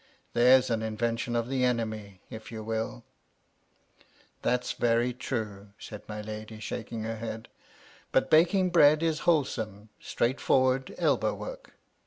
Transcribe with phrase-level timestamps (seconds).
[0.33, 3.03] There's an invention of the enemy, if you will 1""
[4.41, 7.49] That's very true!" said my lady, shaking her head.
[8.11, 11.73] "But baking bread is wholesome, straight forward elbow work.